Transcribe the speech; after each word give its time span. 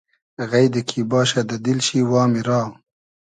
غݷدی 0.49 0.81
کی 0.89 0.99
باشۂ 1.09 1.41
دۂ 1.47 1.55
دیل 1.63 1.79
شی 1.87 1.99
وامی 2.11 2.41
را 2.47 2.61